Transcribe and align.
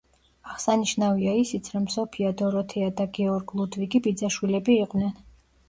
აღსანიშნავია 0.53 1.35
ისიც, 1.41 1.69
რომ 1.75 1.85
სოფია 1.97 2.33
დოროთეა 2.41 2.89
და 3.03 3.09
გეორგ 3.21 3.55
ლუდვიგი 3.63 4.05
ბიძაშვილები 4.11 4.83
იყვნენ. 4.83 5.17